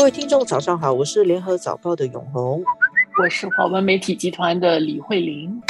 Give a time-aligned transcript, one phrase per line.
[0.00, 2.64] 各位听众，早上好，我是联合早报的永红，
[3.22, 5.60] 我是华文媒体集团的李慧玲。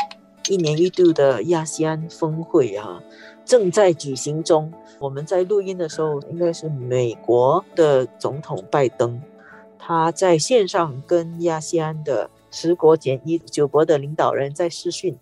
[0.48, 3.03] 一年一度的亚细安峰会啊，
[3.45, 4.72] 正在举行中。
[5.01, 9.20] 我们在录音的时候，应该是美国的总统拜登，
[9.77, 15.18] 他在线上跟亚细安的十国减一九国的领导人在视讯。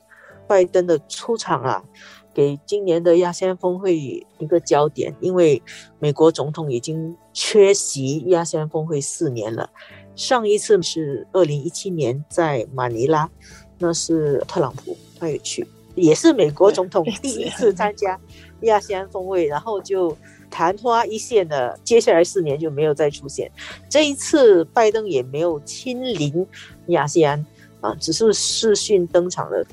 [0.46, 1.84] 拜登的出场啊，
[2.32, 5.62] 给今年的亚细安峰会一个焦点，因为
[5.98, 9.71] 美国总统已经缺席亚细安峰会四年了，
[10.17, 13.30] 上一次是二零一七年在马尼拉，
[13.79, 14.96] 那是特朗普。
[15.21, 18.18] 他也去，也是美国总统第一次参加
[18.63, 20.18] 亚细安峰会，然后就
[20.50, 23.49] 昙花一现的，接下来四年就没有再出现。
[23.89, 26.44] 这一次拜登也没有亲临
[26.89, 27.46] 亚细安
[27.80, 29.64] 啊，只是视讯登场了。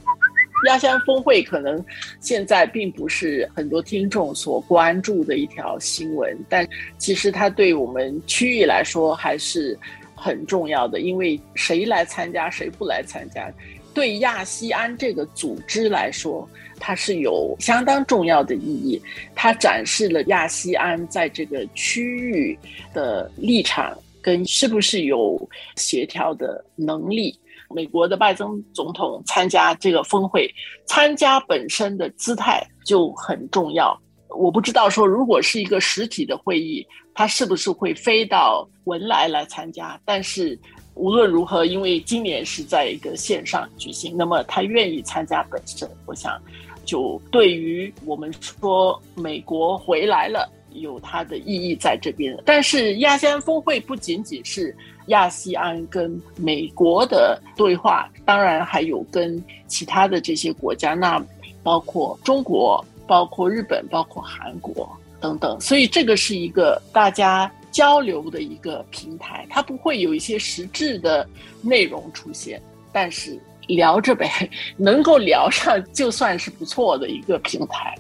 [0.68, 1.84] 亚细安峰会可能
[2.20, 9.78] 现在并不是很多听众所关注的一条新闻，但其实它对我们区域来说还是
[10.16, 13.52] 很重要的，因为谁来参加，谁不来参加。
[13.94, 19.02] 对亚细安这个组织来说，它是有相当重要的意义。
[19.36, 22.58] 它展示了亚细安在这个区域
[22.94, 27.38] 的立场跟是不是有协调的能力。
[27.70, 30.50] 美国的拜登总统参加这个峰会，
[30.86, 33.98] 参加本身的姿态就很重要。
[34.30, 40.00] 我不知道说，如果是一个实体的会议，他是不是会飞到文莱来参加？
[40.06, 40.60] 但是。
[40.98, 46.42] 无论如何，因为今年是在一个线上举行，那么他愿意参加本身，我想
[46.86, 50.50] 就对于我们说美国回来了
[50.82, 52.38] 有它的意义在这边。
[52.46, 54.76] 但是亚细安峰会不仅仅是
[55.08, 61.24] 亚细安跟美国的对话，当然还有跟其他的这些国家，那
[61.64, 64.90] 包括中国、包括日本、包括韩国
[65.20, 67.52] 等等，所以这个是一个大家。
[67.76, 71.28] 交流的一个平台，它不会有一些实质的
[71.62, 72.58] 内容出现，
[72.94, 73.38] 但是
[73.68, 77.94] 聊着呗， 能够聊上就算是不错的一个平台。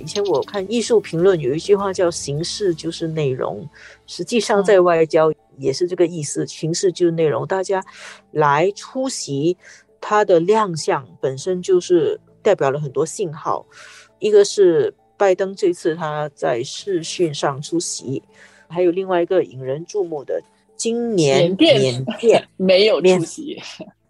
[0.00, 3.68] 以前我看艺术评论有一句话叫“形式就是内容”，
[4.06, 7.46] 实际上在外交也是这个意思，“形式就是内容”。
[7.48, 7.84] 大家
[8.32, 9.56] 来出席，
[10.00, 13.66] 它的亮相本身就是代表了很多信号。
[14.18, 18.22] 一个是拜登这次他在视讯上出席。
[18.68, 20.42] 还有另外一个引人注目的，
[20.74, 23.56] 今年缅甸 没有出席，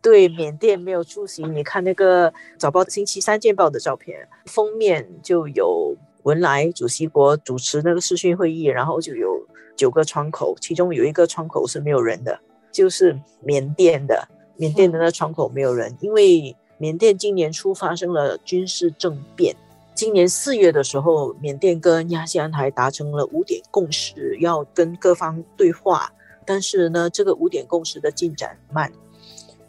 [0.07, 1.43] 对，缅甸没有出席。
[1.43, 9.45] 你看那个早报星期三见报的照片，封面就有文莱主席国主持那个视讯会议，然后就有
[9.75, 12.39] 九个窗口，其中有一个窗口是没有人的，
[12.71, 19.57] 就是缅甸的，缅甸的那窗口没有人，因为缅甸今年初发生了军事政变。
[19.93, 26.13] 今年四月的时候，缅甸跟亚细安还达成了五点共识，要跟各方对话。
[26.45, 28.93] 但是呢，这个五点共识的进展慢，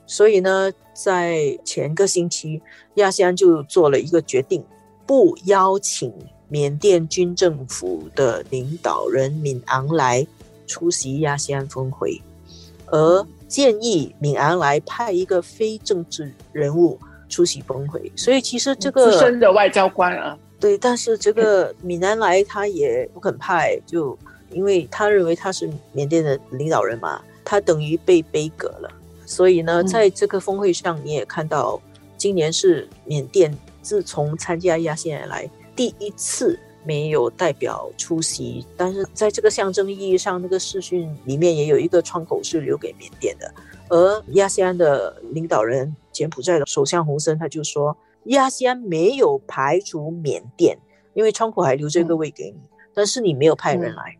[0.07, 2.59] 所以呢，在前个星期，
[2.95, 4.63] 亚细安就做了一个决定，
[5.05, 6.11] 不邀请
[6.47, 10.25] 缅甸军政府的领导人敏昂莱
[10.65, 12.19] 出席亚细安峰会，
[12.87, 16.97] 而建议敏昂莱派一个非政治人物。
[17.29, 24.17] 出席峰会，所以其实这个资深的外交官啊，对，但是这个米南来他也不肯派，就
[24.49, 28.89] 因为他认为他是缅甸的领导人嘛，他等于被背革了。
[29.27, 31.79] 所以呢，在这个峰会上，你也看到，
[32.17, 43.53] 今年是缅甸自从参加亚细安来第一次没有代表出席，但是在这个象征意义上，那个视讯里面也有一个窗口是留给缅甸的。
[43.89, 47.95] 而亚细安的领导人柬埔寨的首相洪森他就说，
[48.27, 50.77] 亚细安没有排除缅甸，
[51.13, 52.61] 因为窗口还留这个位给你，
[52.93, 54.17] 但是你没有派人来。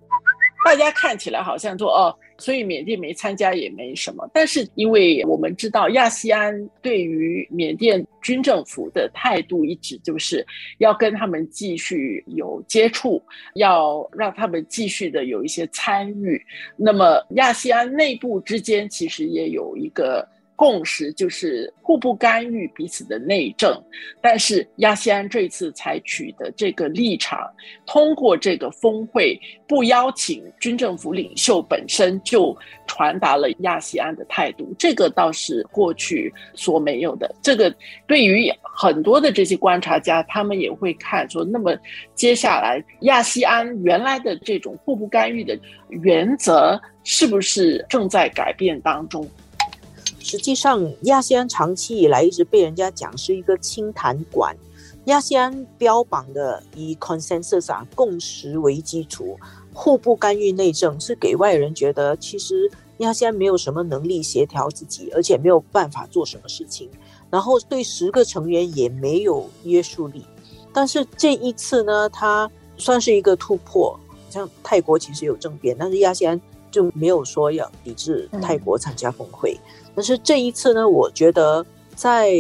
[0.68, 2.14] 大家看起来好像说哦。
[2.40, 10.46] 所以缅甸没参加也没什么，但是因为我们知道亚细安对于缅甸军政府的态度一直就是
[10.78, 13.20] 要跟他们继续有接触，
[13.56, 16.40] 要让他们继续的有一些参与。
[16.76, 20.24] 那么亚细安内部之间其实也有一个。
[20.58, 23.80] 共识就是互不干预彼此的内政，
[24.20, 27.48] 但是亚细安这次采取的这个立场，
[27.86, 32.58] 通过这个峰会不邀请军政府领袖本身就
[32.88, 37.34] 传达了亚细安的态度，这个倒是过去所没有的。
[37.40, 37.72] 这个
[38.08, 41.78] 对于很多的这些观察家，他们也会看说，那么
[42.16, 45.56] 接下来亚细安原来的这种互不干预的
[45.90, 49.30] 原则，是不是正在改变当中？
[50.30, 54.54] 实际上，亚细安长期以来一直被人家讲是一个清谈馆。
[55.06, 59.40] 亚细安标榜的以 consensus 共识为基础，
[59.72, 66.90] 互不干预内政，是给外人觉得其实亚细安没有什么能力协调自己，而且没有办法做什么事情，
[67.30, 70.26] 然后对十个成员也没有约束力。
[70.74, 73.98] 但是这一次呢，它算是一个突破。
[74.30, 76.40] 像泰国其实有政变，但是亚细安
[76.72, 79.58] 就没有说要抵制泰国参加峰会。
[79.96, 81.66] 但是这一次呢，我觉得
[81.96, 82.34] 在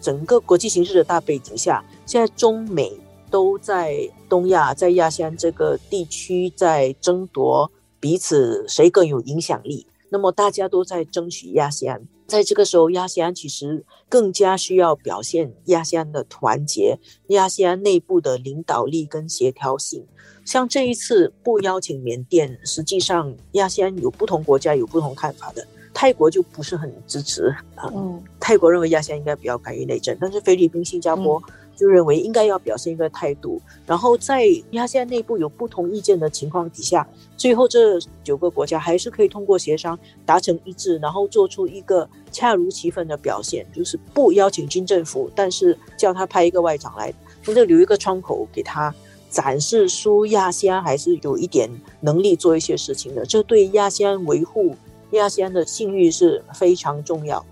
[0.00, 2.92] 整个国际形势的大背景下，现在中美
[3.30, 3.96] 都在
[4.28, 7.70] 东亚，在亚细安这个地区在争夺
[8.00, 9.86] 彼此谁更有影响力。
[10.12, 16.98] 那么大家都在争取亚细安，在这个时候，亚细安其实更加需要表现亚细安的团结，
[17.28, 20.06] 亚细安内部的领导力跟协调性。
[20.44, 27.90] 像这一次不邀请缅甸，实际上亚细安有不同国家有不同看法的，泰国就不是很支持啊。
[27.94, 31.42] 嗯，泰国认为亚细安应该不要干预内政，但是菲律宾、新加坡。
[31.82, 37.04] 就认为应该要表现一个态度，然后在亚细安内部有不同意见的情况底下，
[37.36, 47.12] 最后这九个国家还是可以通过协商达成一致，然后做出一个恰如其分的表现，就是不邀请军政府，但是叫他派一个外长来，
[47.44, 48.94] 那就留一个窗口给他
[49.28, 51.68] 展示出亚细安还是有一点
[52.02, 54.76] 能力做一些事情的，这对亚细安维护
[55.10, 57.44] 亚细安的信誉是非常重要，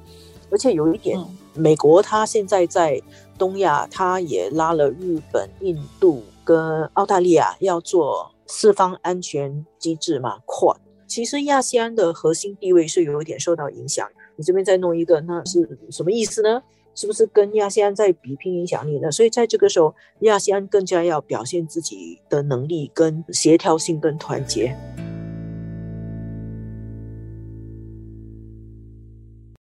[0.51, 1.19] 而且有一点，
[1.53, 3.03] 美国他现在在。
[3.41, 10.77] 东亚，他也拉了日本、印度跟澳大利亚要做四方安全机制嘛扩。
[11.07, 14.07] 其实亚细安的核心地位是有一点受到影响。
[14.37, 16.63] 你这边再弄一个，那是什么意思呢？
[16.95, 19.11] 是不是跟亚细安在比拼影响力呢？
[19.11, 24.77] 所以在这个时候，亚细安更加要表现自己的能力、跟协调性、跟团结。